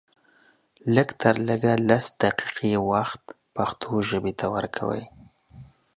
[0.95, 3.23] لږ تر لږه لس دقيقې وخت
[3.55, 5.03] پښتو ژبې ته ورکوئ